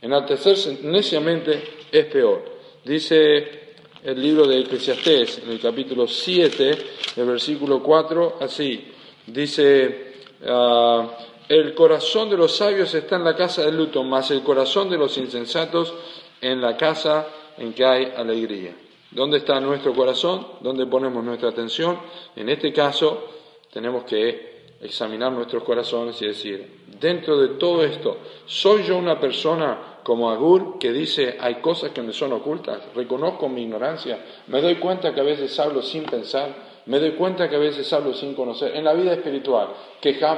[0.00, 2.44] Enaltecerse neciamente es peor.
[2.84, 6.78] Dice el libro de Eclesiastés, en el capítulo 7,
[7.16, 8.92] el versículo 4, así,
[9.26, 10.14] dice,
[10.46, 11.08] ah,
[11.48, 14.98] el corazón de los sabios está en la casa del luto, mas el corazón de
[14.98, 15.92] los insensatos
[16.40, 18.74] en la casa en que hay alegría.
[19.10, 20.46] ¿Dónde está nuestro corazón?
[20.60, 21.98] ¿Dónde ponemos nuestra atención?
[22.36, 23.24] En este caso,
[23.72, 29.98] tenemos que examinar nuestros corazones y decir, dentro de todo esto, ¿soy yo una persona
[30.02, 34.76] como Agur, que dice, hay cosas que me son ocultas, reconozco mi ignorancia, me doy
[34.76, 36.54] cuenta que a veces hablo sin pensar,
[36.86, 38.74] me doy cuenta que a veces hablo sin conocer.
[38.74, 39.68] En la vida espiritual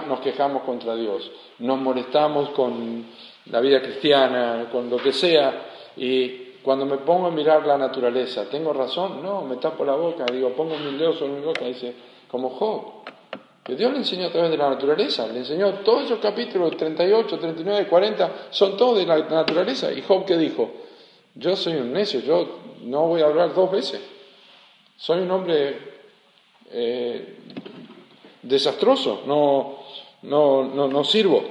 [0.08, 3.04] nos quejamos contra Dios, nos molestamos con
[3.46, 5.69] la vida cristiana, con lo que sea,
[6.00, 9.22] y cuando me pongo a mirar la naturaleza, ¿tengo razón?
[9.22, 11.94] No, me tapo la boca, digo, pongo mi dedo sobre mi boca, dice,
[12.30, 13.02] como Job,
[13.62, 17.38] que Dios le enseñó a través de la naturaleza, le enseñó todos esos capítulos 38,
[17.38, 19.92] 39, 40, son todos de la naturaleza.
[19.92, 20.70] Y Job que dijo,
[21.34, 24.00] yo soy un necio, yo no voy a hablar dos veces,
[24.96, 25.78] soy un hombre
[26.70, 27.36] eh,
[28.40, 29.80] desastroso, no,
[30.22, 31.44] no, no, no, sirvo,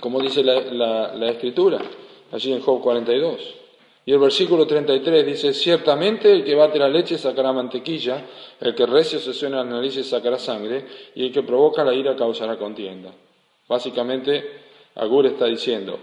[0.00, 1.82] como dice la escritura,
[2.32, 3.54] allí en Job 42.
[4.08, 8.24] Y el versículo 33 dice, ciertamente el que bate la leche sacará mantequilla,
[8.60, 10.86] el que recio se suena la nariz sacará sangre,
[11.16, 13.12] y el que provoca la ira causará contienda.
[13.68, 14.60] Básicamente,
[14.94, 15.98] Agur está diciendo,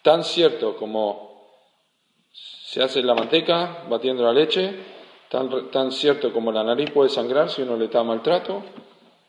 [0.00, 1.26] tan cierto como
[2.32, 4.72] se hace la manteca batiendo la leche,
[5.28, 8.62] tan, tan cierto como la nariz puede sangrar si uno le da maltrato,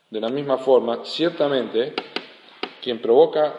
[0.09, 1.93] de la misma forma, ciertamente,
[2.81, 3.53] quien provoca,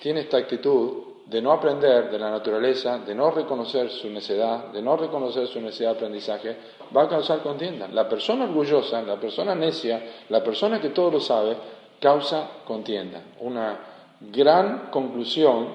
[0.00, 4.82] tiene esta actitud, de no aprender de la naturaleza, de no reconocer su necedad, de
[4.82, 6.56] no reconocer su necesidad de aprendizaje,
[6.94, 7.88] va a causar contienda.
[7.88, 11.56] La persona orgullosa, la persona necia, la persona que todo lo sabe,
[12.00, 13.22] causa contienda.
[13.40, 13.78] Una
[14.20, 15.68] gran conclusión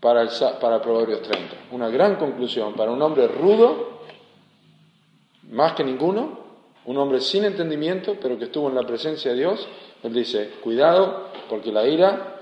[0.00, 0.28] para, el,
[0.60, 1.56] para Proverbios 30.
[1.70, 4.00] Una gran conclusión para un hombre rudo,
[5.50, 6.44] más que ninguno,
[6.86, 9.66] un hombre sin entendimiento, pero que estuvo en la presencia de Dios.
[10.02, 12.33] Él dice, cuidado, porque la ira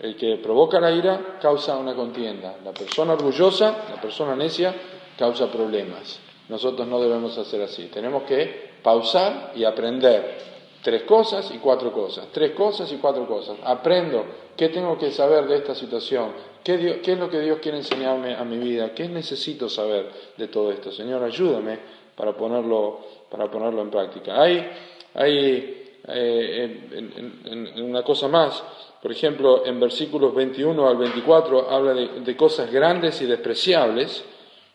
[0.00, 2.56] el que provoca la ira causa una contienda.
[2.64, 4.74] La persona orgullosa, la persona necia,
[5.18, 6.18] causa problemas.
[6.48, 7.86] Nosotros no debemos hacer así.
[7.92, 10.38] Tenemos que pausar y aprender
[10.82, 12.28] tres cosas y cuatro cosas.
[12.32, 13.58] Tres cosas y cuatro cosas.
[13.62, 14.24] Aprendo
[14.56, 16.32] qué tengo que saber de esta situación.
[16.64, 18.94] ¿Qué, es lo que Dios quiere enseñarme a mi vida?
[18.94, 20.90] ¿Qué necesito saber de todo esto?
[20.90, 21.78] Señor, ayúdame
[22.16, 24.40] para ponerlo, para ponerlo en práctica.
[24.40, 24.66] Hay,
[25.14, 28.62] hay eh, una cosa más.
[29.02, 34.24] Por ejemplo, en versículos 21 al 24 habla de, cosas grandes y despreciables,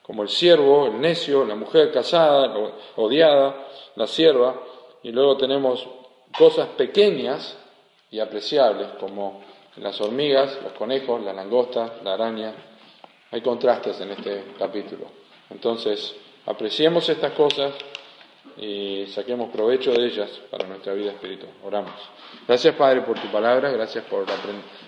[0.01, 2.53] como el siervo, el necio, la mujer casada,
[2.95, 4.59] odiada, la sierva,
[5.03, 5.87] y luego tenemos
[6.37, 7.57] cosas pequeñas
[8.09, 9.41] y apreciables, como
[9.77, 12.53] las hormigas, los conejos, la langosta, la araña.
[13.31, 15.05] Hay contrastes en este capítulo.
[15.49, 16.15] Entonces,
[16.45, 17.73] apreciemos estas cosas,
[18.57, 21.51] y saquemos provecho de ellas para nuestra vida espiritual.
[21.63, 21.93] Oramos.
[22.47, 24.35] Gracias Padre por tu palabra, gracias por la,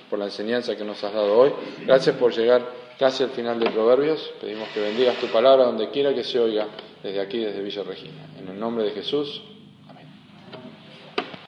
[0.09, 1.51] por la enseñanza que nos has dado hoy,
[1.85, 4.33] gracias por llegar casi al final de Proverbios.
[4.41, 6.67] Pedimos que bendigas tu palabra donde quiera que se oiga,
[7.03, 8.25] desde aquí, desde Villa Regina.
[8.39, 9.41] En el nombre de Jesús.